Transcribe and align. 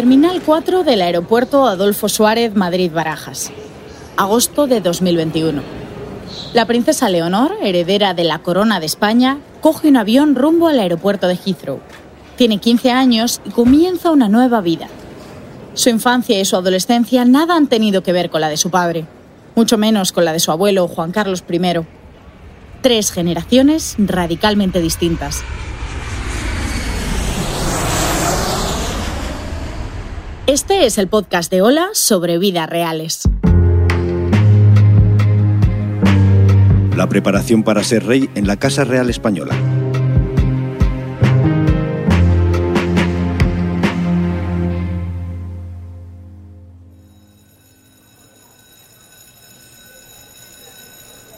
Terminal 0.00 0.40
4 0.40 0.82
del 0.82 1.02
aeropuerto 1.02 1.66
Adolfo 1.66 2.08
Suárez 2.08 2.54
Madrid-Barajas. 2.54 3.52
Agosto 4.16 4.66
de 4.66 4.80
2021. 4.80 5.60
La 6.54 6.64
princesa 6.64 7.10
Leonor, 7.10 7.52
heredera 7.60 8.14
de 8.14 8.24
la 8.24 8.38
corona 8.38 8.80
de 8.80 8.86
España, 8.86 9.40
coge 9.60 9.88
un 9.88 9.98
avión 9.98 10.36
rumbo 10.36 10.68
al 10.68 10.78
aeropuerto 10.78 11.28
de 11.28 11.36
Heathrow. 11.36 11.80
Tiene 12.36 12.56
15 12.56 12.90
años 12.90 13.42
y 13.44 13.50
comienza 13.50 14.10
una 14.10 14.30
nueva 14.30 14.62
vida. 14.62 14.88
Su 15.74 15.90
infancia 15.90 16.40
y 16.40 16.46
su 16.46 16.56
adolescencia 16.56 17.26
nada 17.26 17.54
han 17.54 17.66
tenido 17.66 18.02
que 18.02 18.14
ver 18.14 18.30
con 18.30 18.40
la 18.40 18.48
de 18.48 18.56
su 18.56 18.70
padre, 18.70 19.04
mucho 19.54 19.76
menos 19.76 20.12
con 20.12 20.24
la 20.24 20.32
de 20.32 20.40
su 20.40 20.50
abuelo 20.50 20.88
Juan 20.88 21.12
Carlos 21.12 21.44
I. 21.46 21.60
Tres 22.80 23.12
generaciones 23.12 23.96
radicalmente 23.98 24.80
distintas. 24.80 25.44
Este 30.50 30.84
es 30.84 30.98
el 30.98 31.06
podcast 31.06 31.48
de 31.48 31.62
Hola 31.62 31.90
sobre 31.92 32.36
vidas 32.36 32.68
reales. 32.68 33.22
La 36.96 37.08
preparación 37.08 37.62
para 37.62 37.84
ser 37.84 38.04
rey 38.04 38.28
en 38.34 38.48
la 38.48 38.56
Casa 38.56 38.82
Real 38.82 39.08
Española. 39.08 39.54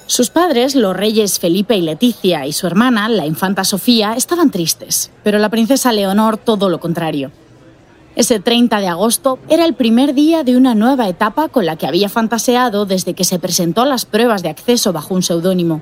Sus 0.06 0.30
padres, 0.30 0.74
los 0.74 0.96
reyes 0.96 1.38
Felipe 1.38 1.76
y 1.76 1.82
Leticia, 1.82 2.46
y 2.46 2.54
su 2.54 2.66
hermana, 2.66 3.10
la 3.10 3.26
infanta 3.26 3.64
Sofía, 3.64 4.14
estaban 4.14 4.50
tristes, 4.50 5.10
pero 5.22 5.38
la 5.38 5.50
princesa 5.50 5.92
Leonor 5.92 6.38
todo 6.38 6.70
lo 6.70 6.80
contrario. 6.80 7.30
Ese 8.14 8.40
30 8.40 8.78
de 8.80 8.88
agosto 8.88 9.38
era 9.48 9.64
el 9.64 9.74
primer 9.74 10.12
día 10.12 10.44
de 10.44 10.56
una 10.56 10.74
nueva 10.74 11.08
etapa 11.08 11.48
con 11.48 11.64
la 11.64 11.76
que 11.76 11.86
había 11.86 12.10
fantaseado 12.10 12.84
desde 12.84 13.14
que 13.14 13.24
se 13.24 13.38
presentó 13.38 13.82
a 13.82 13.86
las 13.86 14.04
pruebas 14.04 14.42
de 14.42 14.50
acceso 14.50 14.92
bajo 14.92 15.14
un 15.14 15.22
seudónimo. 15.22 15.80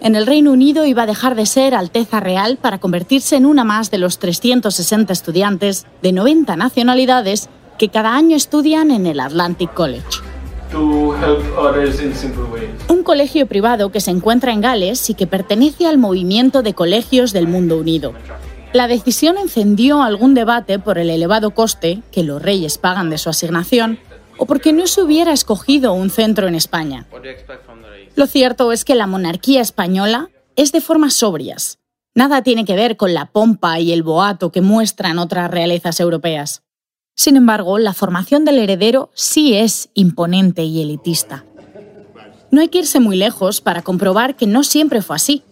En 0.00 0.16
el 0.16 0.26
Reino 0.26 0.50
Unido 0.52 0.84
iba 0.84 1.04
a 1.04 1.06
dejar 1.06 1.36
de 1.36 1.46
ser 1.46 1.74
Alteza 1.74 2.18
Real 2.18 2.58
para 2.60 2.78
convertirse 2.78 3.36
en 3.36 3.46
una 3.46 3.62
más 3.62 3.90
de 3.90 3.98
los 3.98 4.18
360 4.18 5.12
estudiantes 5.12 5.86
de 6.02 6.12
90 6.12 6.56
nacionalidades 6.56 7.48
que 7.78 7.88
cada 7.88 8.14
año 8.14 8.36
estudian 8.36 8.90
en 8.90 9.06
el 9.06 9.20
Atlantic 9.20 9.72
College. 9.74 10.04
Un 12.88 13.02
colegio 13.04 13.46
privado 13.46 13.90
que 13.92 14.00
se 14.00 14.10
encuentra 14.10 14.52
en 14.52 14.60
Gales 14.60 15.08
y 15.08 15.14
que 15.14 15.26
pertenece 15.26 15.86
al 15.86 15.98
movimiento 15.98 16.62
de 16.62 16.74
colegios 16.74 17.32
del 17.32 17.46
mundo 17.46 17.78
unido. 17.78 18.12
La 18.72 18.88
decisión 18.88 19.38
encendió 19.38 20.02
algún 20.02 20.34
debate 20.34 20.78
por 20.78 20.98
el 20.98 21.10
elevado 21.10 21.52
coste 21.52 22.02
que 22.12 22.22
los 22.22 22.42
reyes 22.42 22.78
pagan 22.78 23.10
de 23.10 23.18
su 23.18 23.30
asignación 23.30 23.98
o 24.38 24.46
porque 24.46 24.72
no 24.72 24.86
se 24.86 25.02
hubiera 25.02 25.32
escogido 25.32 25.92
un 25.92 26.10
centro 26.10 26.46
en 26.46 26.54
España. 26.54 27.06
Lo 28.16 28.26
cierto 28.26 28.72
es 28.72 28.84
que 28.84 28.94
la 28.94 29.06
monarquía 29.06 29.60
española 29.60 30.30
es 30.56 30.72
de 30.72 30.80
formas 30.80 31.14
sobrias. 31.14 31.78
Nada 32.14 32.42
tiene 32.42 32.64
que 32.64 32.76
ver 32.76 32.96
con 32.96 33.12
la 33.12 33.26
pompa 33.26 33.78
y 33.78 33.92
el 33.92 34.02
boato 34.02 34.50
que 34.50 34.62
muestran 34.62 35.18
otras 35.18 35.50
realezas 35.50 36.00
europeas. 36.00 36.62
Sin 37.14 37.36
embargo, 37.36 37.78
la 37.78 37.94
formación 37.94 38.44
del 38.44 38.58
heredero 38.58 39.10
sí 39.14 39.54
es 39.54 39.90
imponente 39.94 40.64
y 40.64 40.82
elitista. 40.82 41.44
No 42.50 42.60
hay 42.60 42.68
que 42.68 42.78
irse 42.78 43.00
muy 43.00 43.16
lejos 43.16 43.60
para 43.60 43.82
comprobar 43.82 44.36
que 44.36 44.46
no 44.46 44.64
siempre 44.64 45.02
fue 45.02 45.16
así. 45.16 45.42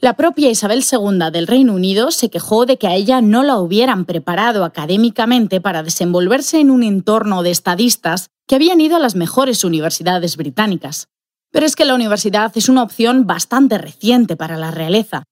La 0.00 0.12
propia 0.12 0.50
Isabel 0.50 0.84
II 0.90 1.30
del 1.32 1.46
Reino 1.46 1.74
Unido 1.74 2.10
se 2.10 2.28
quejó 2.28 2.66
de 2.66 2.76
que 2.76 2.86
a 2.86 2.94
ella 2.94 3.22
no 3.22 3.42
la 3.42 3.58
hubieran 3.58 4.04
preparado 4.04 4.64
académicamente 4.64 5.60
para 5.62 5.82
desenvolverse 5.82 6.60
en 6.60 6.70
un 6.70 6.82
entorno 6.82 7.42
de 7.42 7.50
estadistas 7.50 8.28
que 8.46 8.56
habían 8.56 8.80
ido 8.80 8.96
a 8.96 9.00
las 9.00 9.16
mejores 9.16 9.64
universidades 9.64 10.36
británicas. 10.36 11.08
Pero 11.50 11.64
es 11.64 11.76
que 11.76 11.86
la 11.86 11.94
universidad 11.94 12.52
es 12.56 12.68
una 12.68 12.82
opción 12.82 13.26
bastante 13.26 13.78
reciente 13.78 14.36
para 14.36 14.58
la 14.58 14.70
realeza. 14.70 15.24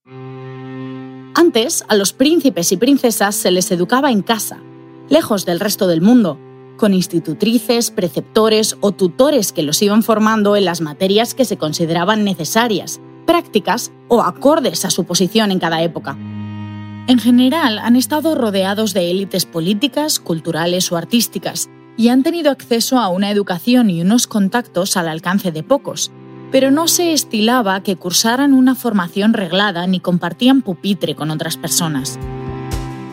Antes, 1.34 1.84
a 1.88 1.94
los 1.94 2.14
príncipes 2.14 2.72
y 2.72 2.78
princesas 2.78 3.34
se 3.34 3.50
les 3.50 3.70
educaba 3.70 4.10
en 4.10 4.22
casa, 4.22 4.62
lejos 5.10 5.44
del 5.44 5.60
resto 5.60 5.88
del 5.88 6.00
mundo, 6.00 6.38
con 6.78 6.94
institutrices, 6.94 7.90
preceptores 7.90 8.78
o 8.80 8.92
tutores 8.92 9.52
que 9.52 9.62
los 9.62 9.82
iban 9.82 10.02
formando 10.02 10.56
en 10.56 10.64
las 10.64 10.80
materias 10.80 11.34
que 11.34 11.44
se 11.44 11.58
consideraban 11.58 12.24
necesarias, 12.24 13.00
prácticas 13.26 13.92
o 14.08 14.22
acordes 14.22 14.84
a 14.84 14.90
su 14.90 15.04
posición 15.04 15.50
en 15.50 15.58
cada 15.58 15.82
época. 15.82 16.16
En 17.06 17.18
general, 17.18 17.78
han 17.78 17.96
estado 17.96 18.34
rodeados 18.34 18.94
de 18.94 19.10
élites 19.10 19.44
políticas, 19.44 20.20
culturales 20.20 20.90
o 20.90 20.96
artísticas, 20.96 21.68
y 21.96 22.08
han 22.08 22.22
tenido 22.22 22.50
acceso 22.50 22.98
a 22.98 23.08
una 23.08 23.30
educación 23.30 23.90
y 23.90 24.00
unos 24.00 24.26
contactos 24.26 24.96
al 24.96 25.08
alcance 25.08 25.52
de 25.52 25.62
pocos, 25.62 26.10
pero 26.50 26.70
no 26.70 26.88
se 26.88 27.12
estilaba 27.12 27.82
que 27.82 27.96
cursaran 27.96 28.54
una 28.54 28.74
formación 28.74 29.32
reglada 29.32 29.86
ni 29.86 30.00
compartían 30.00 30.62
pupitre 30.62 31.14
con 31.14 31.30
otras 31.30 31.56
personas. 31.56 32.18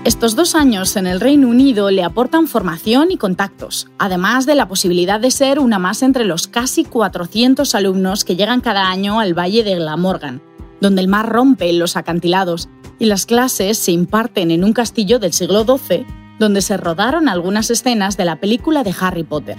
Estos 0.03 0.35
dos 0.35 0.55
años 0.55 0.95
en 0.95 1.05
el 1.05 1.19
Reino 1.19 1.47
Unido 1.47 1.91
le 1.91 2.03
aportan 2.03 2.47
formación 2.47 3.11
y 3.11 3.17
contactos, 3.17 3.87
además 3.99 4.47
de 4.47 4.55
la 4.55 4.67
posibilidad 4.67 5.19
de 5.19 5.29
ser 5.29 5.59
una 5.59 5.77
más 5.77 6.01
entre 6.01 6.25
los 6.25 6.47
casi 6.47 6.83
400 6.83 7.75
alumnos 7.75 8.25
que 8.25 8.35
llegan 8.35 8.61
cada 8.61 8.89
año 8.89 9.19
al 9.19 9.37
Valle 9.37 9.63
de 9.63 9.75
Glamorgan, 9.75 10.41
donde 10.79 11.01
el 11.01 11.07
mar 11.07 11.29
rompe 11.29 11.71
los 11.73 11.97
acantilados 11.97 12.67
y 12.97 13.05
las 13.05 13.27
clases 13.27 13.77
se 13.77 13.91
imparten 13.91 14.49
en 14.49 14.63
un 14.63 14.73
castillo 14.73 15.19
del 15.19 15.33
siglo 15.33 15.65
XII, 15.65 16.07
donde 16.39 16.63
se 16.63 16.77
rodaron 16.77 17.29
algunas 17.29 17.69
escenas 17.69 18.17
de 18.17 18.25
la 18.25 18.39
película 18.39 18.83
de 18.83 18.95
Harry 18.99 19.23
Potter. 19.23 19.57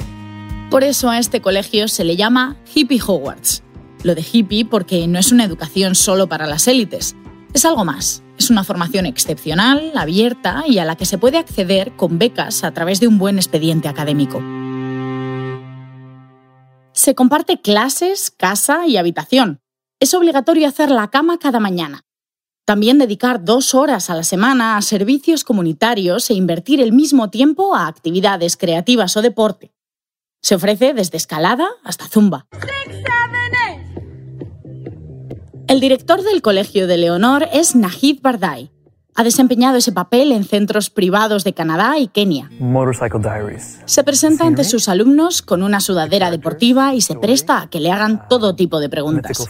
Por 0.70 0.82
eso 0.82 1.08
a 1.08 1.20
este 1.20 1.40
colegio 1.40 1.86
se 1.86 2.02
le 2.02 2.16
llama 2.16 2.56
Hippie 2.74 3.00
Hogwarts. 3.00 3.62
Lo 4.02 4.16
de 4.16 4.24
hippie 4.32 4.64
porque 4.64 5.06
no 5.06 5.20
es 5.20 5.30
una 5.30 5.44
educación 5.44 5.94
solo 5.94 6.26
para 6.26 6.48
las 6.48 6.66
élites, 6.66 7.14
es 7.52 7.64
algo 7.64 7.84
más. 7.84 8.22
Es 8.38 8.50
una 8.50 8.64
formación 8.64 9.06
excepcional, 9.06 9.92
abierta 9.94 10.64
y 10.66 10.78
a 10.78 10.84
la 10.84 10.96
que 10.96 11.06
se 11.06 11.18
puede 11.18 11.38
acceder 11.38 11.92
con 11.96 12.18
becas 12.18 12.64
a 12.64 12.72
través 12.72 13.00
de 13.00 13.06
un 13.06 13.18
buen 13.18 13.36
expediente 13.36 13.88
académico. 13.88 14.42
Se 16.92 17.14
comparte 17.14 17.60
clases, 17.60 18.30
casa 18.30 18.86
y 18.86 18.96
habitación. 18.96 19.60
Es 20.00 20.14
obligatorio 20.14 20.66
hacer 20.66 20.90
la 20.90 21.08
cama 21.08 21.38
cada 21.38 21.60
mañana. 21.60 22.04
También 22.64 22.98
dedicar 22.98 23.44
dos 23.44 23.74
horas 23.74 24.08
a 24.08 24.14
la 24.14 24.22
semana 24.22 24.76
a 24.76 24.82
servicios 24.82 25.42
comunitarios 25.44 26.30
e 26.30 26.34
invertir 26.34 26.80
el 26.80 26.92
mismo 26.92 27.28
tiempo 27.30 27.74
a 27.74 27.86
actividades 27.86 28.56
creativas 28.56 29.16
o 29.16 29.22
deporte. 29.22 29.72
Se 30.42 30.54
ofrece 30.54 30.94
desde 30.94 31.16
escalada 31.16 31.68
hasta 31.84 32.08
zumba. 32.08 32.46
El 35.72 35.80
director 35.80 36.22
del 36.22 36.42
Colegio 36.42 36.86
de 36.86 36.98
Leonor 36.98 37.48
es 37.50 37.74
Nahid 37.74 38.20
Bardai. 38.20 38.70
Ha 39.14 39.24
desempeñado 39.24 39.78
ese 39.78 39.90
papel 39.90 40.30
en 40.30 40.44
centros 40.44 40.90
privados 40.90 41.44
de 41.44 41.54
Canadá 41.54 41.98
y 41.98 42.08
Kenia. 42.08 42.50
Se 43.86 44.04
presenta 44.04 44.46
ante 44.46 44.64
sus 44.64 44.90
alumnos 44.90 45.40
con 45.40 45.62
una 45.62 45.80
sudadera 45.80 46.30
deportiva 46.30 46.92
y 46.92 47.00
se 47.00 47.14
presta 47.14 47.62
a 47.62 47.70
que 47.70 47.80
le 47.80 47.90
hagan 47.90 48.28
todo 48.28 48.54
tipo 48.54 48.80
de 48.80 48.90
preguntas. 48.90 49.48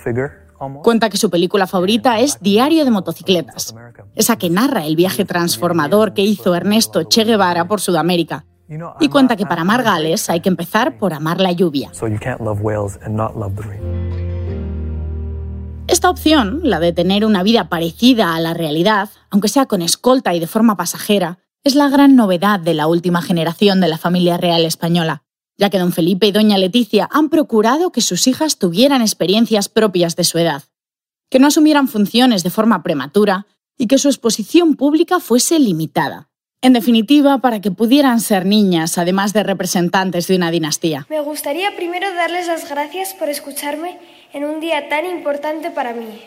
Cuenta 0.84 1.10
que 1.10 1.16
su 1.16 1.28
película 1.28 1.66
favorita 1.66 2.20
es 2.20 2.38
Diario 2.40 2.84
de 2.84 2.92
motocicletas, 2.92 3.74
esa 4.14 4.36
que 4.36 4.48
narra 4.48 4.86
el 4.86 4.94
viaje 4.94 5.24
transformador 5.24 6.14
que 6.14 6.22
hizo 6.22 6.54
Ernesto 6.54 7.02
Che 7.02 7.24
Guevara 7.24 7.66
por 7.66 7.80
Sudamérica. 7.80 8.44
Y 9.00 9.08
cuenta 9.08 9.34
que 9.34 9.44
para 9.44 9.62
amar 9.62 9.82
Gales 9.82 10.30
hay 10.30 10.38
que 10.38 10.50
empezar 10.50 10.98
por 10.98 11.14
amar 11.14 11.40
la 11.40 11.50
lluvia. 11.50 11.90
Esta 15.88 16.08
opción, 16.08 16.60
la 16.62 16.80
de 16.80 16.92
tener 16.92 17.24
una 17.24 17.42
vida 17.42 17.68
parecida 17.68 18.34
a 18.34 18.40
la 18.40 18.54
realidad, 18.54 19.10
aunque 19.30 19.48
sea 19.48 19.66
con 19.66 19.82
escolta 19.82 20.34
y 20.34 20.40
de 20.40 20.46
forma 20.46 20.76
pasajera, 20.76 21.38
es 21.64 21.74
la 21.74 21.88
gran 21.88 22.16
novedad 22.16 22.60
de 22.60 22.74
la 22.74 22.86
última 22.86 23.20
generación 23.20 23.80
de 23.80 23.88
la 23.88 23.98
familia 23.98 24.36
real 24.36 24.64
española, 24.64 25.24
ya 25.58 25.70
que 25.70 25.78
don 25.78 25.92
Felipe 25.92 26.26
y 26.26 26.32
doña 26.32 26.58
Leticia 26.58 27.08
han 27.12 27.28
procurado 27.28 27.92
que 27.92 28.00
sus 28.00 28.26
hijas 28.26 28.58
tuvieran 28.58 29.02
experiencias 29.02 29.68
propias 29.68 30.16
de 30.16 30.24
su 30.24 30.38
edad, 30.38 30.64
que 31.30 31.38
no 31.38 31.48
asumieran 31.48 31.88
funciones 31.88 32.42
de 32.42 32.50
forma 32.50 32.82
prematura 32.82 33.46
y 33.76 33.86
que 33.86 33.98
su 33.98 34.08
exposición 34.08 34.76
pública 34.76 35.20
fuese 35.20 35.58
limitada. 35.58 36.28
En 36.62 36.74
definitiva, 36.74 37.38
para 37.38 37.60
que 37.60 37.72
pudieran 37.72 38.20
ser 38.20 38.46
niñas, 38.46 38.96
además 38.96 39.32
de 39.32 39.42
representantes 39.42 40.28
de 40.28 40.36
una 40.36 40.52
dinastía. 40.52 41.06
Me 41.10 41.20
gustaría 41.20 41.74
primero 41.74 42.14
darles 42.14 42.46
las 42.46 42.70
gracias 42.70 43.14
por 43.14 43.28
escucharme 43.28 43.98
en 44.32 44.44
un 44.44 44.60
día 44.60 44.88
tan 44.88 45.06
importante 45.06 45.70
para 45.70 45.92
mí. 45.92 46.20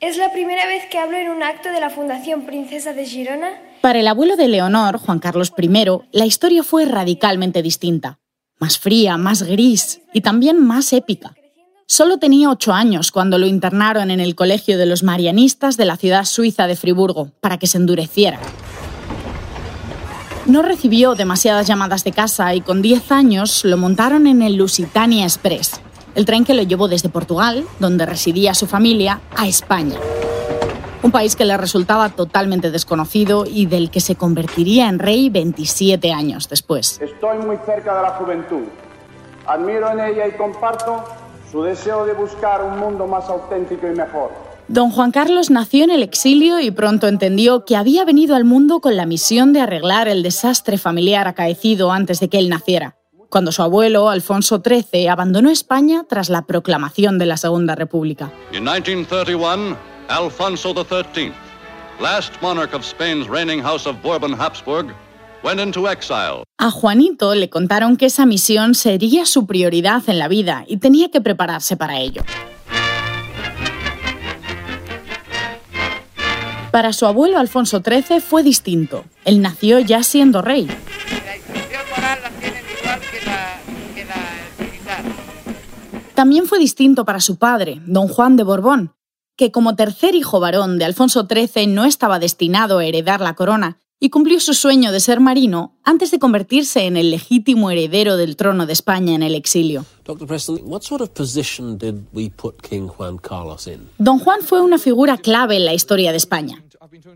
Es 0.00 0.16
la 0.16 0.32
primera 0.32 0.66
vez 0.66 0.84
que 0.90 0.98
hablo 0.98 1.16
en 1.16 1.28
un 1.28 1.42
acto 1.42 1.70
de 1.70 1.80
la 1.80 1.88
Fundación 1.88 2.42
Princesa 2.42 2.92
de 2.92 3.06
Girona. 3.06 3.52
Para 3.80 4.00
el 4.00 4.08
abuelo 4.08 4.36
de 4.36 4.48
Leonor, 4.48 4.98
Juan 4.98 5.18
Carlos 5.18 5.52
I, 5.56 5.68
la 6.12 6.26
historia 6.26 6.62
fue 6.62 6.84
radicalmente 6.84 7.62
distinta. 7.62 8.18
Más 8.58 8.78
fría, 8.78 9.16
más 9.16 9.42
gris 9.42 10.02
y 10.12 10.20
también 10.20 10.60
más 10.60 10.92
épica. 10.92 11.34
Solo 11.86 12.18
tenía 12.18 12.50
ocho 12.50 12.72
años 12.72 13.12
cuando 13.12 13.38
lo 13.38 13.46
internaron 13.46 14.10
en 14.10 14.20
el 14.20 14.34
Colegio 14.34 14.78
de 14.78 14.86
los 14.86 15.02
Marianistas 15.02 15.76
de 15.76 15.84
la 15.84 15.96
ciudad 15.96 16.24
suiza 16.24 16.66
de 16.66 16.76
Friburgo 16.76 17.30
para 17.40 17.58
que 17.58 17.66
se 17.66 17.78
endureciera. 17.78 18.40
No 20.46 20.62
recibió 20.62 21.14
demasiadas 21.14 21.66
llamadas 21.66 22.04
de 22.04 22.12
casa 22.12 22.54
y 22.54 22.60
con 22.60 22.82
10 22.82 23.12
años 23.12 23.64
lo 23.64 23.76
montaron 23.78 24.26
en 24.26 24.42
el 24.42 24.56
Lusitania 24.56 25.24
Express, 25.24 25.80
el 26.14 26.24
tren 26.24 26.44
que 26.44 26.54
lo 26.54 26.62
llevó 26.62 26.88
desde 26.88 27.08
Portugal, 27.08 27.64
donde 27.78 28.06
residía 28.06 28.54
su 28.54 28.66
familia, 28.66 29.20
a 29.36 29.46
España. 29.46 29.96
Un 31.02 31.10
país 31.10 31.36
que 31.36 31.44
le 31.44 31.56
resultaba 31.56 32.08
totalmente 32.08 32.70
desconocido 32.70 33.44
y 33.46 33.66
del 33.66 33.90
que 33.90 34.00
se 34.00 34.14
convertiría 34.14 34.88
en 34.88 34.98
rey 34.98 35.28
27 35.28 36.12
años 36.12 36.48
después. 36.48 36.98
Estoy 37.00 37.38
muy 37.38 37.56
cerca 37.66 37.96
de 37.96 38.02
la 38.02 38.10
juventud. 38.12 38.62
Admiro 39.46 39.90
en 39.90 40.00
ella 40.00 40.26
y 40.26 40.32
comparto 40.32 41.04
su 41.52 41.62
deseo 41.62 42.06
de 42.06 42.14
buscar 42.14 42.64
un 42.64 42.78
mundo 42.78 43.06
más 43.06 43.28
auténtico 43.28 43.86
y 43.86 43.90
mejor. 43.90 44.30
Don 44.66 44.90
Juan 44.90 45.10
Carlos 45.10 45.50
nació 45.50 45.84
en 45.84 45.90
el 45.90 46.02
exilio 46.02 46.58
y 46.58 46.70
pronto 46.70 47.06
entendió 47.06 47.66
que 47.66 47.76
había 47.76 48.06
venido 48.06 48.34
al 48.34 48.44
mundo 48.44 48.80
con 48.80 48.96
la 48.96 49.04
misión 49.04 49.52
de 49.52 49.60
arreglar 49.60 50.08
el 50.08 50.22
desastre 50.22 50.78
familiar 50.78 51.28
acaecido 51.28 51.92
antes 51.92 52.18
de 52.18 52.30
que 52.30 52.38
él 52.38 52.48
naciera, 52.48 52.96
cuando 53.34 53.50
su 53.50 53.62
abuelo, 53.62 54.10
Alfonso 54.10 54.62
XIII, 54.64 55.08
abandonó 55.08 55.50
España 55.50 56.04
tras 56.08 56.28
la 56.28 56.46
proclamación 56.46 57.18
de 57.18 57.26
la 57.26 57.36
Segunda 57.36 57.74
República. 57.74 58.30
En 58.52 58.62
1931, 58.62 59.76
Alfonso 60.06 60.72
XIII, 60.72 61.32
last 62.00 62.32
monarch 62.40 62.72
of 62.74 62.84
Spain's 62.84 63.26
reigning 63.26 63.60
house 63.60 63.88
of 63.88 63.96
Bourbon-Habsburg, 64.04 64.94
went 65.42 65.58
into 65.58 65.88
exile. 65.90 66.44
A 66.58 66.70
Juanito 66.70 67.34
le 67.34 67.50
contaron 67.50 67.96
que 67.96 68.06
esa 68.06 68.24
misión 68.24 68.76
sería 68.76 69.26
su 69.26 69.46
prioridad 69.46 70.04
en 70.06 70.20
la 70.20 70.28
vida 70.28 70.64
y 70.68 70.76
tenía 70.76 71.10
que 71.10 71.20
prepararse 71.20 71.76
para 71.76 71.98
ello. 71.98 72.22
Para 76.70 76.92
su 76.92 77.04
abuelo 77.04 77.40
Alfonso 77.40 77.82
XIII 77.84 78.20
fue 78.20 78.44
distinto. 78.44 79.04
Él 79.24 79.42
nació 79.42 79.80
ya 79.80 80.04
siendo 80.04 80.40
rey. 80.40 80.68
También 86.14 86.46
fue 86.46 86.58
distinto 86.58 87.04
para 87.04 87.20
su 87.20 87.36
padre, 87.36 87.82
don 87.86 88.06
Juan 88.08 88.36
de 88.36 88.44
Borbón, 88.44 88.94
que 89.36 89.50
como 89.50 89.74
tercer 89.74 90.14
hijo 90.14 90.38
varón 90.38 90.78
de 90.78 90.84
Alfonso 90.84 91.26
XIII 91.28 91.66
no 91.66 91.84
estaba 91.84 92.20
destinado 92.20 92.78
a 92.78 92.84
heredar 92.84 93.20
la 93.20 93.34
corona 93.34 93.78
y 93.98 94.10
cumplió 94.10 94.38
su 94.38 94.54
sueño 94.54 94.92
de 94.92 95.00
ser 95.00 95.18
marino 95.18 95.76
antes 95.82 96.10
de 96.10 96.18
convertirse 96.18 96.84
en 96.84 96.96
el 96.96 97.10
legítimo 97.10 97.70
heredero 97.70 98.16
del 98.16 98.36
trono 98.36 98.66
de 98.66 98.72
España 98.72 99.14
en 99.14 99.22
el 99.22 99.34
exilio. 99.34 99.86
Don 103.98 104.18
Juan 104.18 104.42
fue 104.42 104.60
una 104.60 104.78
figura 104.78 105.16
clave 105.16 105.56
en 105.56 105.64
la 105.64 105.74
historia 105.74 106.12
de 106.12 106.18
España. 106.18 106.62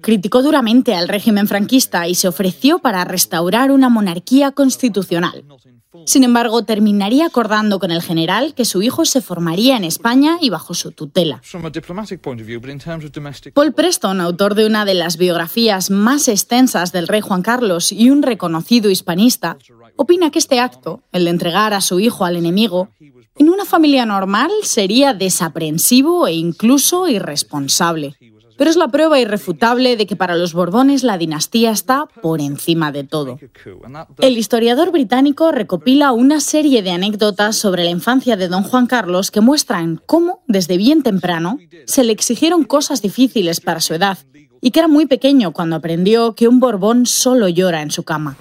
Criticó 0.00 0.42
duramente 0.42 0.94
al 0.94 1.08
régimen 1.08 1.46
franquista 1.46 2.08
y 2.08 2.14
se 2.14 2.26
ofreció 2.26 2.78
para 2.78 3.04
restaurar 3.04 3.70
una 3.70 3.88
monarquía 3.88 4.52
constitucional. 4.52 5.44
Sin 6.08 6.24
embargo, 6.24 6.64
terminaría 6.64 7.26
acordando 7.26 7.78
con 7.78 7.90
el 7.90 8.00
general 8.00 8.54
que 8.54 8.64
su 8.64 8.80
hijo 8.80 9.04
se 9.04 9.20
formaría 9.20 9.76
en 9.76 9.84
España 9.84 10.38
y 10.40 10.48
bajo 10.48 10.72
su 10.72 10.92
tutela. 10.92 11.42
Paul 13.52 13.74
Preston, 13.74 14.22
autor 14.22 14.54
de 14.54 14.64
una 14.64 14.86
de 14.86 14.94
las 14.94 15.18
biografías 15.18 15.90
más 15.90 16.28
extensas 16.28 16.92
del 16.92 17.08
rey 17.08 17.20
Juan 17.20 17.42
Carlos 17.42 17.92
y 17.92 18.08
un 18.08 18.22
reconocido 18.22 18.88
hispanista, 18.88 19.58
opina 19.96 20.30
que 20.30 20.38
este 20.38 20.60
acto, 20.60 21.02
el 21.12 21.24
de 21.24 21.30
entregar 21.30 21.74
a 21.74 21.82
su 21.82 22.00
hijo 22.00 22.24
al 22.24 22.36
enemigo, 22.36 22.88
en 23.36 23.50
una 23.50 23.66
familia 23.66 24.06
normal 24.06 24.50
sería 24.62 25.12
desaprensivo 25.12 26.26
e 26.26 26.32
incluso 26.32 27.06
irresponsable 27.06 28.16
pero 28.58 28.70
es 28.70 28.76
la 28.76 28.88
prueba 28.88 29.20
irrefutable 29.20 29.96
de 29.96 30.06
que 30.06 30.16
para 30.16 30.34
los 30.34 30.52
Borbones 30.52 31.04
la 31.04 31.16
dinastía 31.16 31.70
está 31.70 32.06
por 32.20 32.40
encima 32.40 32.90
de 32.90 33.04
todo. 33.04 33.38
El 34.18 34.36
historiador 34.36 34.90
británico 34.90 35.52
recopila 35.52 36.12
una 36.12 36.40
serie 36.40 36.82
de 36.82 36.90
anécdotas 36.90 37.56
sobre 37.56 37.84
la 37.84 37.90
infancia 37.90 38.36
de 38.36 38.48
don 38.48 38.64
Juan 38.64 38.88
Carlos 38.88 39.30
que 39.30 39.40
muestran 39.40 40.02
cómo, 40.04 40.42
desde 40.48 40.76
bien 40.76 41.04
temprano, 41.04 41.58
se 41.86 42.02
le 42.02 42.12
exigieron 42.12 42.64
cosas 42.64 43.00
difíciles 43.00 43.60
para 43.60 43.80
su 43.80 43.94
edad 43.94 44.18
y 44.60 44.72
que 44.72 44.80
era 44.80 44.88
muy 44.88 45.06
pequeño 45.06 45.52
cuando 45.52 45.76
aprendió 45.76 46.34
que 46.34 46.48
un 46.48 46.58
Borbón 46.58 47.06
solo 47.06 47.48
llora 47.48 47.80
en 47.80 47.92
su 47.92 48.02
cama. 48.02 48.36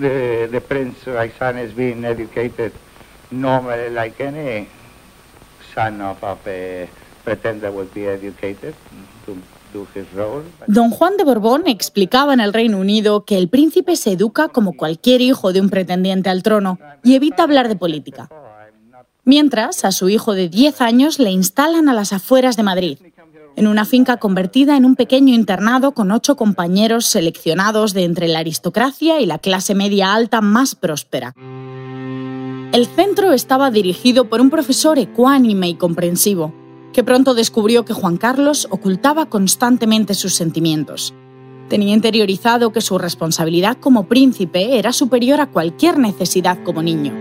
Don 10.67 10.91
Juan 10.91 11.17
de 11.17 11.23
Borbón 11.23 11.63
explicaba 11.67 12.33
en 12.33 12.39
el 12.39 12.53
Reino 12.53 12.79
Unido 12.79 13.25
que 13.25 13.37
el 13.37 13.49
príncipe 13.49 13.95
se 13.95 14.13
educa 14.13 14.47
como 14.47 14.73
cualquier 14.73 15.21
hijo 15.21 15.51
de 15.51 15.61
un 15.61 15.69
pretendiente 15.69 16.29
al 16.29 16.43
trono 16.43 16.79
y 17.03 17.15
evita 17.15 17.43
hablar 17.43 17.67
de 17.67 17.75
política. 17.75 18.29
Mientras, 19.25 19.83
a 19.83 19.91
su 19.91 20.07
hijo 20.07 20.33
de 20.33 20.47
10 20.47 20.79
años 20.81 21.19
le 21.19 21.31
instalan 21.31 21.89
a 21.89 21.93
las 21.93 22.13
afueras 22.13 22.55
de 22.55 22.63
Madrid, 22.63 22.97
en 23.57 23.67
una 23.67 23.83
finca 23.83 24.17
convertida 24.17 24.77
en 24.77 24.85
un 24.85 24.95
pequeño 24.95 25.33
internado 25.33 25.91
con 25.91 26.11
ocho 26.11 26.37
compañeros 26.37 27.07
seleccionados 27.07 27.93
de 27.93 28.05
entre 28.05 28.29
la 28.29 28.39
aristocracia 28.39 29.19
y 29.19 29.25
la 29.25 29.39
clase 29.39 29.75
media 29.75 30.13
alta 30.13 30.39
más 30.39 30.75
próspera. 30.75 31.33
El 32.71 32.85
centro 32.85 33.33
estaba 33.33 33.71
dirigido 33.71 34.29
por 34.29 34.39
un 34.39 34.49
profesor 34.49 34.99
ecuánime 34.99 35.69
y 35.69 35.75
comprensivo, 35.75 36.53
que 36.97 37.03
pronto 37.03 37.35
descubrió 37.35 37.85
que 37.85 37.93
Juan 37.93 38.17
Carlos 38.17 38.67
ocultaba 38.71 39.27
constantemente 39.27 40.15
sus 40.15 40.33
sentimientos. 40.33 41.13
Tenía 41.69 41.93
interiorizado 41.93 42.71
que 42.71 42.81
su 42.81 42.97
responsabilidad 42.97 43.77
como 43.79 44.07
príncipe 44.07 44.79
era 44.79 44.91
superior 44.91 45.39
a 45.39 45.45
cualquier 45.45 45.99
necesidad 45.99 46.57
como 46.63 46.81
niño. 46.81 47.13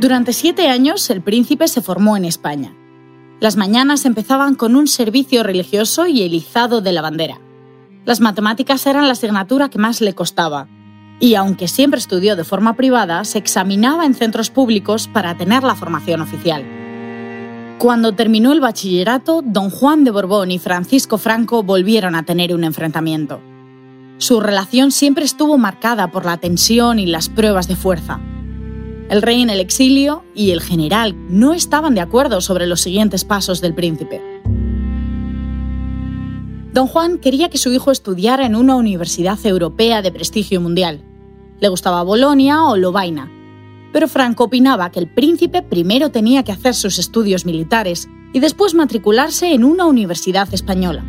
Durante 0.00 0.32
siete 0.32 0.66
años 0.66 1.08
el 1.10 1.22
príncipe 1.22 1.68
se 1.68 1.80
formó 1.80 2.16
en 2.16 2.24
España. 2.24 2.74
Las 3.38 3.56
mañanas 3.56 4.04
empezaban 4.04 4.56
con 4.56 4.74
un 4.74 4.88
servicio 4.88 5.44
religioso 5.44 6.08
y 6.08 6.22
el 6.22 6.34
izado 6.34 6.80
de 6.80 6.90
la 6.90 7.02
bandera. 7.02 7.40
Las 8.04 8.18
matemáticas 8.18 8.84
eran 8.88 9.06
la 9.06 9.12
asignatura 9.12 9.68
que 9.68 9.78
más 9.78 10.00
le 10.00 10.16
costaba, 10.16 10.66
y 11.20 11.34
aunque 11.34 11.68
siempre 11.68 11.98
estudió 11.98 12.36
de 12.36 12.44
forma 12.44 12.74
privada, 12.74 13.24
se 13.24 13.38
examinaba 13.38 14.06
en 14.06 14.14
centros 14.14 14.50
públicos 14.50 15.08
para 15.08 15.36
tener 15.36 15.62
la 15.64 15.74
formación 15.74 16.20
oficial. 16.20 16.64
Cuando 17.78 18.12
terminó 18.12 18.52
el 18.52 18.60
bachillerato, 18.60 19.42
don 19.44 19.70
Juan 19.70 20.04
de 20.04 20.10
Borbón 20.10 20.50
y 20.50 20.58
Francisco 20.58 21.16
Franco 21.16 21.62
volvieron 21.62 22.14
a 22.14 22.24
tener 22.24 22.54
un 22.54 22.64
enfrentamiento. 22.64 23.40
Su 24.18 24.40
relación 24.40 24.90
siempre 24.90 25.24
estuvo 25.24 25.58
marcada 25.58 26.10
por 26.10 26.24
la 26.24 26.38
tensión 26.38 26.98
y 26.98 27.06
las 27.06 27.28
pruebas 27.28 27.68
de 27.68 27.76
fuerza. 27.76 28.20
El 29.10 29.22
rey 29.22 29.40
en 29.40 29.48
el 29.48 29.60
exilio 29.60 30.24
y 30.34 30.50
el 30.50 30.60
general 30.60 31.14
no 31.30 31.54
estaban 31.54 31.94
de 31.94 32.00
acuerdo 32.00 32.40
sobre 32.40 32.66
los 32.66 32.80
siguientes 32.80 33.24
pasos 33.24 33.60
del 33.60 33.74
príncipe. 33.74 34.20
Don 36.72 36.86
Juan 36.86 37.18
quería 37.18 37.48
que 37.48 37.58
su 37.58 37.72
hijo 37.72 37.90
estudiara 37.90 38.44
en 38.44 38.54
una 38.54 38.76
universidad 38.76 39.38
europea 39.46 40.02
de 40.02 40.12
prestigio 40.12 40.60
mundial. 40.60 41.07
Le 41.60 41.68
gustaba 41.68 42.02
Bolonia 42.02 42.64
o 42.64 42.76
Lovaina. 42.76 43.30
Pero 43.92 44.06
Franco 44.08 44.44
opinaba 44.44 44.90
que 44.90 45.00
el 45.00 45.08
príncipe 45.08 45.62
primero 45.62 46.10
tenía 46.10 46.42
que 46.42 46.52
hacer 46.52 46.74
sus 46.74 46.98
estudios 46.98 47.46
militares 47.46 48.08
y 48.32 48.40
después 48.40 48.74
matricularse 48.74 49.52
en 49.52 49.64
una 49.64 49.86
universidad 49.86 50.52
española. 50.52 51.04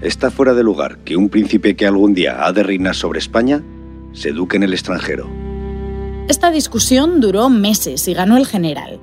Está 0.00 0.30
fuera 0.30 0.54
de 0.54 0.62
lugar 0.62 0.98
que 1.04 1.16
un 1.16 1.28
príncipe 1.28 1.76
que 1.76 1.86
algún 1.86 2.14
día 2.14 2.44
ha 2.46 2.52
de 2.52 2.62
reinar 2.62 2.94
sobre 2.94 3.18
España 3.18 3.62
se 4.12 4.30
eduque 4.30 4.56
en 4.56 4.62
el 4.62 4.72
extranjero. 4.72 5.28
Esta 6.28 6.50
discusión 6.50 7.20
duró 7.20 7.48
meses 7.48 8.06
y 8.06 8.14
ganó 8.14 8.36
el 8.36 8.46
general. 8.46 9.00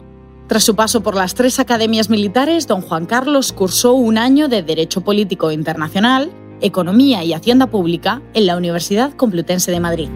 Tras 0.48 0.63
su 0.63 0.75
paso 0.75 1.03
por 1.03 1.15
las 1.15 1.36
tres 1.36 1.60
academias 1.60 2.10
militares, 2.10 2.67
don 2.67 2.82
Juan 2.82 3.06
Carlos 3.06 3.51
cursó 3.51 3.94
un 3.94 4.17
año 4.17 4.48
de 4.48 4.63
Derecho 4.63 5.01
Político 5.01 5.51
Internacional, 5.51 6.32
Economía 6.62 7.24
y 7.24 7.34
Hacienda 7.34 7.67
Pública 7.67 8.22
en 8.34 8.46
la 8.46 8.56
Universidad 8.56 9.13
Complutense 9.13 9.72
de 9.72 9.79
Madrid. 9.82 10.10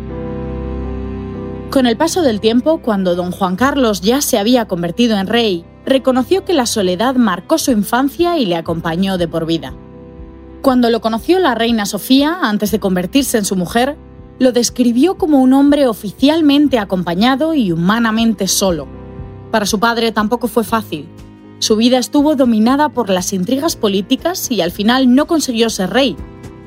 Con 1.72 1.88
el 1.88 1.98
paso 1.98 2.22
del 2.22 2.42
tiempo, 2.42 2.80
cuando 2.82 3.16
don 3.16 3.32
Juan 3.32 3.56
Carlos 3.56 4.02
ya 4.02 4.22
se 4.22 4.38
había 4.38 4.68
convertido 4.68 5.18
en 5.18 5.28
rey, 5.28 5.66
reconoció 5.86 6.46
que 6.46 6.54
la 6.54 6.66
soledad 6.66 7.16
marcó 7.16 7.58
su 7.58 7.72
infancia 7.72 8.38
y 8.38 8.46
le 8.46 8.58
acompañó 8.58 9.18
de 9.18 9.28
por 9.28 9.46
vida. 9.46 9.74
Cuando 10.62 10.90
lo 10.90 11.02
conoció 11.02 11.40
la 11.40 11.56
reina 11.56 11.86
Sofía, 11.86 12.40
antes 12.44 12.72
de 12.72 12.80
convertirse 12.80 13.38
en 13.38 13.46
su 13.46 13.56
mujer, 13.56 13.98
lo 14.38 14.52
describió 14.52 15.18
como 15.18 15.42
un 15.42 15.54
hombre 15.54 15.88
oficialmente 15.88 16.78
acompañado 16.78 17.54
y 17.54 17.72
humanamente 17.72 18.48
solo 18.48 18.88
para 19.52 19.66
su 19.66 19.80
padre 19.80 20.12
tampoco 20.12 20.48
fue 20.48 20.64
fácil. 20.64 21.08
Su 21.60 21.76
vida 21.76 22.00
estuvo 22.00 22.36
dominada 22.36 22.90
por 22.90 23.10
las 23.10 23.34
intrigas 23.34 23.76
políticas 23.76 24.50
y 24.50 24.62
al 24.62 24.72
final 24.72 25.14
no 25.14 25.28
consiguió 25.28 25.70
ser 25.70 25.92
rey, 25.92 26.16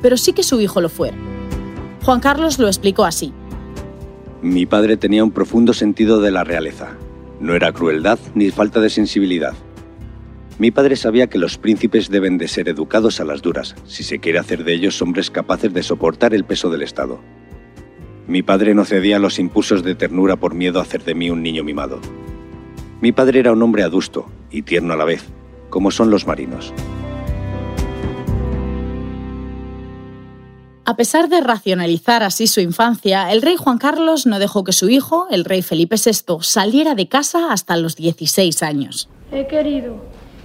pero 0.03 0.17
sí 0.17 0.33
que 0.35 0.45
su 0.45 0.61
hijo 0.61 0.81
lo 0.81 0.91
fue. 0.91 1.13
Juan 2.05 2.21
Carlos 2.21 2.59
lo 2.59 2.67
explicó 2.67 3.05
así. 3.05 3.33
Mi 4.45 4.67
padre 4.67 4.99
tenía 4.99 5.25
un 5.25 5.31
profundo 5.31 5.73
sentido 5.73 6.21
de 6.21 6.31
la 6.31 6.45
realeza. 6.45 6.99
No 7.41 7.55
era 7.55 7.73
crueldad 7.73 8.19
ni 8.35 8.51
falta 8.51 8.79
de 8.79 8.91
sensibilidad. 8.91 9.55
Mi 10.59 10.71
padre 10.71 10.97
sabía 10.97 11.29
que 11.29 11.39
los 11.39 11.57
príncipes 11.57 12.11
deben 12.11 12.37
de 12.37 12.47
ser 12.47 12.69
educados 12.69 13.21
a 13.21 13.25
las 13.25 13.41
duras, 13.41 13.75
si 13.87 14.03
se 14.03 14.19
quiere 14.19 14.39
hacer 14.39 14.63
de 14.65 14.75
ellos 14.75 15.01
hombres 15.01 15.31
capaces 15.31 15.73
de 15.73 15.83
soportar 15.83 16.35
el 16.35 16.45
peso 16.45 16.69
del 16.69 16.83
Estado. 16.83 17.23
Mi 18.29 18.43
padre 18.43 18.75
no 18.75 18.85
cedía 18.85 19.17
a 19.17 19.19
los 19.19 19.39
impulsos 19.39 19.83
de 19.83 19.95
ternura 19.95 20.37
por 20.37 20.55
miedo 20.55 20.79
a 20.79 20.83
hacer 20.83 21.05
de 21.05 21.15
mí 21.15 21.31
un 21.31 21.43
niño 21.43 21.65
mimado. 21.65 22.03
Mi 23.01 23.13
padre 23.13 23.41
era 23.41 23.53
un 23.53 23.63
hombre 23.63 23.83
adusto 23.83 24.31
y 24.51 24.61
tierno 24.61 24.93
a 24.93 24.97
la 24.97 25.07
vez, 25.07 25.25
como 25.71 25.91
son 25.91 26.11
los 26.11 26.27
marinos. 26.27 26.75
A 30.87 30.97
pesar 30.97 31.31
de 31.31 31.41
racionalizar 31.41 32.23
así 32.23 32.47
su 32.47 32.61
infancia, 32.61 33.33
el 33.33 33.41
rey 33.41 33.57
Juan 33.57 33.79
Carlos 33.79 34.27
no 34.27 34.39
dejó 34.39 34.65
que 34.65 34.73
su 34.73 34.91
hijo, 34.91 35.27
el 35.31 35.47
rey 35.47 35.63
Felipe 35.63 35.97
VI, 35.97 36.43
saliera 36.43 36.95
de 36.95 37.09
casa 37.09 37.53
hasta 37.53 37.79
los 37.79 37.97
16 37.97 38.63
años. 38.63 39.09
He 39.33 39.47
querido 39.47 39.97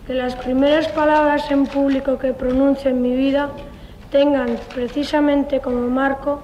que 0.07 0.13
las 0.13 0.35
primeras 0.35 0.87
palabras 0.87 1.51
en 1.51 1.67
público 1.67 2.17
que 2.17 2.31
pronuncie 2.31 2.91
en 2.91 3.01
mi 3.01 3.17
vida 3.17 3.51
tengan 4.11 4.57
precisamente 4.73 5.59
como 5.59 5.89
marco 5.89 6.41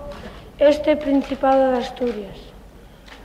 este 0.59 0.97
Principado 0.97 1.71
de 1.71 1.77
Asturias, 1.77 2.37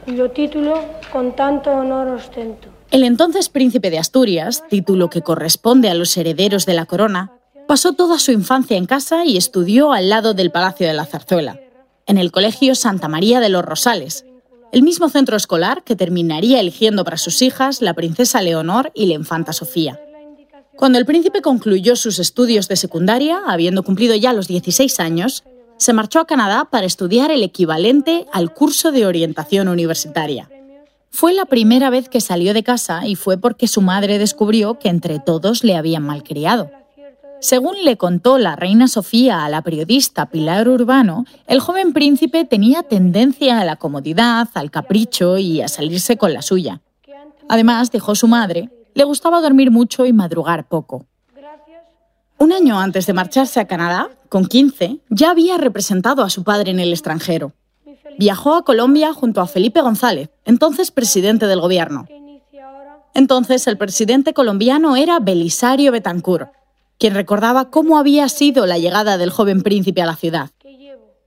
cuyo 0.04 0.30
título 0.30 0.84
con 1.12 1.34
tanto 1.34 1.72
honor 1.72 2.06
ostento. 2.08 2.68
El 2.92 3.02
entonces 3.02 3.48
príncipe 3.48 3.90
de 3.90 3.98
Asturias, 3.98 4.62
título 4.70 5.10
que 5.10 5.22
corresponde 5.22 5.90
a 5.90 5.94
los 5.94 6.16
herederos 6.16 6.64
de 6.64 6.74
la 6.74 6.86
corona, 6.86 7.32
pasó 7.70 7.92
toda 7.92 8.18
su 8.18 8.32
infancia 8.32 8.76
en 8.76 8.84
casa 8.84 9.24
y 9.24 9.36
estudió 9.36 9.92
al 9.92 10.08
lado 10.08 10.34
del 10.34 10.50
Palacio 10.50 10.88
de 10.88 10.92
la 10.92 11.06
Zarzuela, 11.06 11.60
en 12.04 12.18
el 12.18 12.32
Colegio 12.32 12.74
Santa 12.74 13.06
María 13.06 13.38
de 13.38 13.48
los 13.48 13.64
Rosales, 13.64 14.24
el 14.72 14.82
mismo 14.82 15.08
centro 15.08 15.36
escolar 15.36 15.84
que 15.84 15.94
terminaría 15.94 16.58
eligiendo 16.58 17.04
para 17.04 17.16
sus 17.16 17.42
hijas 17.42 17.80
la 17.80 17.94
princesa 17.94 18.42
Leonor 18.42 18.90
y 18.92 19.06
la 19.06 19.14
infanta 19.14 19.52
Sofía. 19.52 20.00
Cuando 20.76 20.98
el 20.98 21.06
príncipe 21.06 21.42
concluyó 21.42 21.94
sus 21.94 22.18
estudios 22.18 22.66
de 22.66 22.74
secundaria, 22.74 23.40
habiendo 23.46 23.84
cumplido 23.84 24.16
ya 24.16 24.32
los 24.32 24.48
16 24.48 24.98
años, 24.98 25.44
se 25.76 25.92
marchó 25.92 26.18
a 26.18 26.26
Canadá 26.26 26.66
para 26.72 26.86
estudiar 26.86 27.30
el 27.30 27.44
equivalente 27.44 28.26
al 28.32 28.52
curso 28.52 28.90
de 28.90 29.06
orientación 29.06 29.68
universitaria. 29.68 30.50
Fue 31.08 31.34
la 31.34 31.44
primera 31.44 31.88
vez 31.88 32.08
que 32.08 32.20
salió 32.20 32.52
de 32.52 32.64
casa 32.64 33.06
y 33.06 33.14
fue 33.14 33.38
porque 33.38 33.68
su 33.68 33.80
madre 33.80 34.18
descubrió 34.18 34.80
que 34.80 34.88
entre 34.88 35.20
todos 35.20 35.62
le 35.62 35.76
habían 35.76 36.02
malcriado. 36.02 36.79
Según 37.40 37.76
le 37.84 37.96
contó 37.96 38.38
la 38.38 38.56
reina 38.56 38.88
Sofía 38.88 39.44
a 39.44 39.48
la 39.48 39.62
periodista 39.62 40.26
Pilar 40.26 40.68
Urbano, 40.68 41.24
el 41.46 41.60
joven 41.60 41.92
príncipe 41.92 42.44
tenía 42.44 42.82
tendencia 42.82 43.60
a 43.60 43.64
la 43.64 43.76
comodidad, 43.76 44.48
al 44.54 44.70
capricho 44.70 45.38
y 45.38 45.60
a 45.60 45.68
salirse 45.68 46.16
con 46.16 46.32
la 46.32 46.42
suya. 46.42 46.80
Además, 47.48 47.90
dijo 47.90 48.14
su 48.14 48.28
madre, 48.28 48.70
le 48.94 49.04
gustaba 49.04 49.40
dormir 49.40 49.70
mucho 49.70 50.06
y 50.06 50.12
madrugar 50.12 50.68
poco. 50.68 51.06
Un 52.38 52.52
año 52.52 52.78
antes 52.78 53.06
de 53.06 53.12
marcharse 53.12 53.60
a 53.60 53.66
Canadá, 53.66 54.10
con 54.28 54.46
15, 54.46 55.00
ya 55.08 55.30
había 55.30 55.58
representado 55.58 56.22
a 56.22 56.30
su 56.30 56.44
padre 56.44 56.70
en 56.70 56.80
el 56.80 56.92
extranjero 56.92 57.52
viajó 58.20 58.54
a 58.54 58.64
Colombia 58.64 59.14
junto 59.14 59.40
a 59.40 59.46
Felipe 59.46 59.80
González, 59.80 60.28
entonces 60.44 60.90
presidente 60.90 61.46
del 61.46 61.60
gobierno. 61.60 62.06
Entonces 63.14 63.66
el 63.66 63.78
presidente 63.78 64.34
colombiano 64.34 64.94
era 64.94 65.18
Belisario 65.18 65.90
Betancourt, 65.90 66.50
quien 67.00 67.14
recordaba 67.14 67.70
cómo 67.70 67.98
había 67.98 68.28
sido 68.28 68.66
la 68.66 68.78
llegada 68.78 69.16
del 69.16 69.30
joven 69.30 69.62
príncipe 69.62 70.02
a 70.02 70.06
la 70.06 70.16
ciudad. 70.16 70.50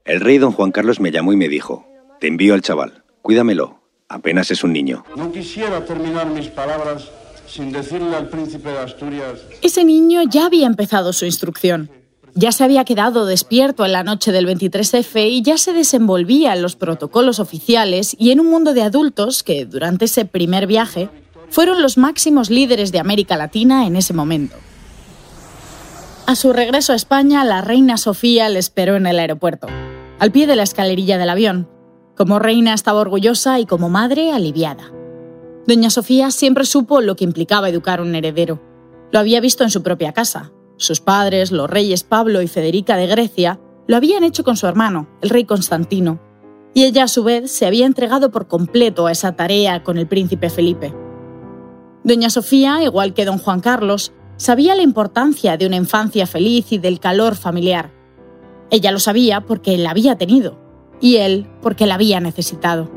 El 0.04 0.20
rey 0.20 0.38
don 0.38 0.52
Juan 0.52 0.70
Carlos 0.70 1.00
me 1.00 1.10
llamó 1.10 1.32
y 1.32 1.36
me 1.36 1.48
dijo, 1.48 1.84
te 2.20 2.28
envío 2.28 2.54
al 2.54 2.62
chaval, 2.62 3.02
cuídamelo, 3.22 3.80
apenas 4.08 4.50
es 4.52 4.62
un 4.62 4.72
niño. 4.72 5.04
No 5.16 5.32
quisiera 5.32 5.84
terminar 5.84 6.28
mis 6.28 6.46
palabras 6.46 7.10
sin 7.48 7.72
decirle 7.72 8.14
al 8.14 8.28
príncipe 8.28 8.70
de 8.70 8.78
Asturias... 8.78 9.40
Ese 9.62 9.84
niño 9.84 10.22
ya 10.30 10.46
había 10.46 10.66
empezado 10.66 11.12
su 11.12 11.24
instrucción. 11.24 11.90
Ya 12.34 12.52
se 12.52 12.64
había 12.64 12.84
quedado 12.84 13.26
despierto 13.26 13.84
en 13.84 13.92
la 13.92 14.04
noche 14.04 14.32
del 14.32 14.46
23F 14.46 15.28
y 15.28 15.42
ya 15.42 15.56
se 15.58 15.72
desenvolvía 15.72 16.52
en 16.52 16.62
los 16.62 16.76
protocolos 16.76 17.40
oficiales 17.40 18.16
y 18.18 18.30
en 18.30 18.40
un 18.40 18.50
mundo 18.50 18.74
de 18.74 18.82
adultos 18.82 19.42
que, 19.42 19.66
durante 19.66 20.04
ese 20.06 20.24
primer 20.24 20.66
viaje, 20.66 21.08
fueron 21.48 21.82
los 21.82 21.96
máximos 21.96 22.50
líderes 22.50 22.92
de 22.92 22.98
América 22.98 23.36
Latina 23.36 23.86
en 23.86 23.96
ese 23.96 24.14
momento. 24.14 24.56
A 26.26 26.36
su 26.36 26.54
regreso 26.54 26.94
a 26.94 26.96
España, 26.96 27.44
la 27.44 27.60
reina 27.60 27.98
Sofía 27.98 28.48
le 28.48 28.58
esperó 28.58 28.96
en 28.96 29.06
el 29.06 29.18
aeropuerto, 29.18 29.66
al 30.18 30.32
pie 30.32 30.46
de 30.46 30.56
la 30.56 30.62
escalerilla 30.62 31.18
del 31.18 31.28
avión. 31.28 31.68
Como 32.16 32.38
reina 32.38 32.72
estaba 32.72 33.00
orgullosa 33.00 33.60
y 33.60 33.66
como 33.66 33.90
madre 33.90 34.32
aliviada. 34.32 34.90
Doña 35.66 35.90
Sofía 35.90 36.30
siempre 36.30 36.64
supo 36.64 37.02
lo 37.02 37.14
que 37.14 37.24
implicaba 37.24 37.68
educar 37.68 38.00
un 38.00 38.14
heredero. 38.14 38.62
Lo 39.12 39.18
había 39.18 39.40
visto 39.40 39.64
en 39.64 39.70
su 39.70 39.82
propia 39.82 40.14
casa, 40.14 40.50
sus 40.78 41.02
padres, 41.02 41.52
los 41.52 41.68
reyes 41.68 42.04
Pablo 42.04 42.40
y 42.40 42.48
Federica 42.48 42.96
de 42.96 43.06
Grecia, 43.06 43.60
lo 43.86 43.96
habían 43.96 44.24
hecho 44.24 44.44
con 44.44 44.56
su 44.56 44.66
hermano, 44.66 45.06
el 45.20 45.28
rey 45.28 45.44
Constantino, 45.44 46.20
y 46.72 46.84
ella 46.84 47.04
a 47.04 47.08
su 47.08 47.22
vez 47.22 47.50
se 47.50 47.66
había 47.66 47.84
entregado 47.84 48.30
por 48.30 48.48
completo 48.48 49.06
a 49.06 49.12
esa 49.12 49.36
tarea 49.36 49.82
con 49.82 49.98
el 49.98 50.06
príncipe 50.06 50.48
Felipe. 50.48 50.94
Doña 52.02 52.30
Sofía, 52.30 52.82
igual 52.82 53.12
que 53.12 53.26
don 53.26 53.36
Juan 53.36 53.60
Carlos, 53.60 54.12
sabía 54.36 54.74
la 54.74 54.82
importancia 54.82 55.56
de 55.56 55.66
una 55.66 55.76
infancia 55.76 56.26
feliz 56.26 56.72
y 56.72 56.78
del 56.78 57.00
calor 57.00 57.36
familiar. 57.36 57.92
Ella 58.70 58.92
lo 58.92 58.98
sabía 58.98 59.42
porque 59.42 59.78
la 59.78 59.90
había 59.90 60.16
tenido, 60.16 60.58
y 61.00 61.16
él 61.16 61.46
porque 61.62 61.86
la 61.86 61.94
había 61.94 62.20
necesitado. 62.20 62.90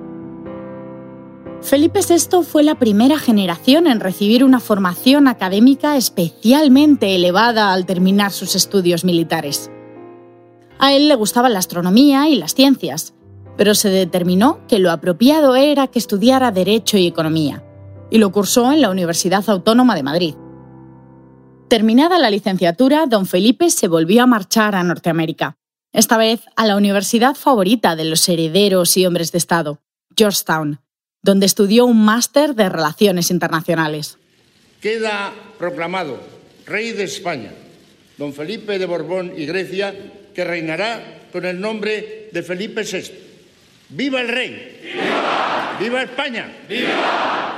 Felipe 1.61 2.01
VI 2.07 2.43
fue 2.43 2.63
la 2.63 2.75
primera 2.75 3.17
generación 3.17 3.87
en 3.87 3.99
recibir 3.99 4.43
una 4.43 4.59
formación 4.59 5.27
académica 5.27 5.97
especialmente 5.97 7.15
elevada 7.15 7.73
al 7.73 7.85
terminar 7.85 8.31
sus 8.31 8.55
estudios 8.55 9.03
militares. 9.03 9.71
A 10.79 10.93
él 10.93 11.07
le 11.07 11.15
gustaba 11.15 11.49
la 11.49 11.59
astronomía 11.59 12.29
y 12.29 12.35
las 12.35 12.53
ciencias, 12.53 13.15
pero 13.57 13.73
se 13.73 13.89
determinó 13.89 14.59
que 14.67 14.77
lo 14.77 14.91
apropiado 14.91 15.55
era 15.55 15.87
que 15.87 15.97
estudiara 15.97 16.51
Derecho 16.51 16.97
y 16.97 17.07
Economía, 17.07 17.63
y 18.11 18.19
lo 18.19 18.31
cursó 18.31 18.71
en 18.71 18.81
la 18.81 18.91
Universidad 18.91 19.43
Autónoma 19.49 19.95
de 19.95 20.03
Madrid. 20.03 20.35
Terminada 21.67 22.17
la 22.17 22.29
licenciatura, 22.29 23.07
don 23.07 23.25
Felipe 23.25 23.69
se 23.69 23.89
volvió 23.89 24.23
a 24.23 24.25
marchar 24.25 24.73
a 24.73 24.83
Norteamérica, 24.83 25.57
esta 25.91 26.17
vez 26.17 26.39
a 26.55 26.65
la 26.65 26.77
universidad 26.77 27.35
favorita 27.35 27.97
de 27.97 28.05
los 28.05 28.27
herederos 28.29 28.95
y 28.95 29.05
hombres 29.05 29.33
de 29.33 29.37
Estado, 29.37 29.81
Georgetown, 30.15 30.79
donde 31.21 31.45
estudió 31.45 31.85
un 31.85 32.05
máster 32.05 32.55
de 32.55 32.69
Relaciones 32.69 33.31
Internacionales. 33.31 34.17
Queda 34.79 35.33
proclamado 35.59 36.21
Rey 36.65 36.93
de 36.93 37.03
España, 37.03 37.51
don 38.17 38.33
Felipe 38.33 38.79
de 38.79 38.85
Borbón 38.85 39.33
y 39.35 39.45
Grecia, 39.45 39.93
que 40.33 40.45
reinará 40.45 41.27
con 41.33 41.43
el 41.43 41.59
nombre 41.59 42.29
de 42.31 42.43
Felipe 42.43 42.83
VI. 42.83 43.11
¡Viva 43.89 44.21
el 44.21 44.29
rey! 44.29 44.79
¡Viva! 44.83 45.77
¡Viva 45.81 46.03
España! 46.03 46.49
¡Viva! 46.69 47.56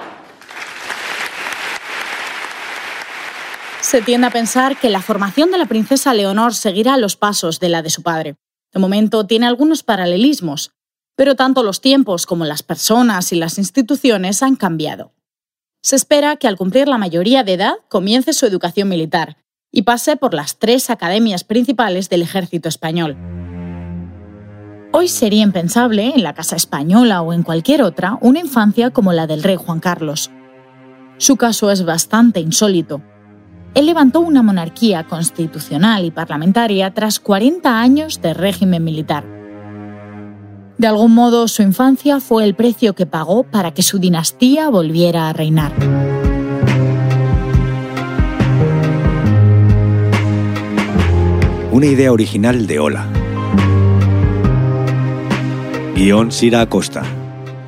Se 3.89 4.03
tiende 4.03 4.27
a 4.27 4.29
pensar 4.29 4.79
que 4.79 4.87
la 4.87 5.01
formación 5.01 5.49
de 5.49 5.57
la 5.57 5.65
princesa 5.65 6.13
Leonor 6.13 6.53
seguirá 6.53 6.95
los 6.97 7.15
pasos 7.15 7.59
de 7.59 7.69
la 7.69 7.81
de 7.81 7.89
su 7.89 8.03
padre. 8.03 8.35
De 8.71 8.79
momento 8.79 9.25
tiene 9.25 9.47
algunos 9.47 9.81
paralelismos, 9.81 10.73
pero 11.15 11.33
tanto 11.33 11.63
los 11.63 11.81
tiempos 11.81 12.27
como 12.27 12.45
las 12.45 12.61
personas 12.61 13.31
y 13.31 13.35
las 13.35 13.57
instituciones 13.57 14.43
han 14.43 14.57
cambiado. 14.57 15.15
Se 15.81 15.95
espera 15.95 16.35
que 16.35 16.47
al 16.47 16.55
cumplir 16.55 16.87
la 16.87 16.99
mayoría 16.99 17.43
de 17.43 17.53
edad 17.53 17.73
comience 17.89 18.33
su 18.33 18.45
educación 18.45 18.89
militar 18.89 19.37
y 19.71 19.81
pase 19.81 20.17
por 20.17 20.35
las 20.35 20.59
tres 20.59 20.91
academias 20.91 21.43
principales 21.43 22.09
del 22.09 22.21
ejército 22.21 22.69
español. 22.69 23.17
Hoy 24.91 25.07
sería 25.07 25.41
impensable, 25.41 26.13
en 26.13 26.21
la 26.21 26.35
Casa 26.35 26.55
Española 26.55 27.23
o 27.23 27.33
en 27.33 27.41
cualquier 27.41 27.81
otra, 27.81 28.19
una 28.21 28.39
infancia 28.39 28.91
como 28.91 29.13
la 29.13 29.25
del 29.25 29.41
rey 29.41 29.55
Juan 29.55 29.79
Carlos. 29.79 30.29
Su 31.17 31.37
caso 31.37 31.71
es 31.71 31.83
bastante 31.83 32.39
insólito. 32.39 33.01
Él 33.75 33.85
levantó 33.85 34.19
una 34.19 34.41
monarquía 34.41 35.05
constitucional 35.05 36.05
y 36.05 36.11
parlamentaria 36.11 36.93
tras 36.93 37.19
40 37.19 37.79
años 37.79 38.21
de 38.21 38.33
régimen 38.33 38.83
militar. 38.83 39.23
De 40.77 40.87
algún 40.87 41.13
modo, 41.13 41.47
su 41.47 41.61
infancia 41.61 42.19
fue 42.19 42.45
el 42.45 42.55
precio 42.55 42.95
que 42.95 43.05
pagó 43.05 43.43
para 43.43 43.73
que 43.73 43.83
su 43.83 43.99
dinastía 43.99 44.69
volviera 44.69 45.27
a 45.27 45.33
reinar. 45.33 45.73
Una 51.71 51.85
idea 51.85 52.11
original 52.11 52.65
de 52.65 52.79
Ola. 52.79 53.05
Guión 55.95 56.31
Sira 56.31 56.61
Acosta. 56.61 57.03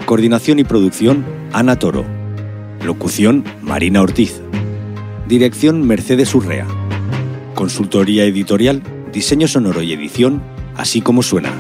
Coordinación 0.06 0.60
y 0.60 0.64
producción 0.64 1.26
Ana 1.52 1.78
Toro. 1.78 2.06
Locución 2.84 3.44
Marina 3.62 4.02
Ortiz. 4.02 4.42
Dirección 5.32 5.88
Mercedes 5.88 6.36
Urrea. 6.36 6.68
Consultoría 7.56 8.26
editorial, 8.26 8.84
diseño 9.14 9.48
sonoro 9.48 9.82
y 9.82 9.94
edición, 9.94 10.44
así 10.76 11.02
como 11.02 11.24
suena. 11.24 11.54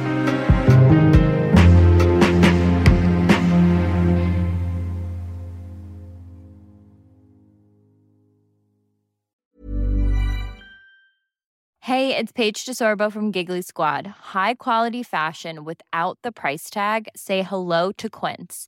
Hey, 11.79 12.13
it's 12.17 12.33
Paige 12.33 12.65
DeSorbo 12.65 13.09
from 13.09 13.31
Giggly 13.31 13.61
Squad. 13.61 14.05
High 14.33 14.55
quality 14.55 15.01
fashion 15.01 15.63
without 15.63 16.17
the 16.23 16.33
price 16.33 16.69
tag. 16.69 17.07
Say 17.15 17.41
hello 17.41 17.93
to 17.93 18.09
Quince. 18.09 18.67